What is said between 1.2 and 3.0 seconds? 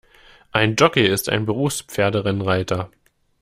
ein Berufs-Pferderennreiter.